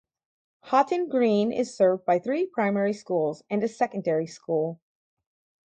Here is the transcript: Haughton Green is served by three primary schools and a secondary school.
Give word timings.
Haughton 0.61 1.09
Green 1.09 1.51
is 1.51 1.77
served 1.77 2.05
by 2.05 2.17
three 2.17 2.47
primary 2.47 2.91
schools 2.91 3.43
and 3.51 3.63
a 3.63 3.67
secondary 3.67 4.25
school. 4.25 4.79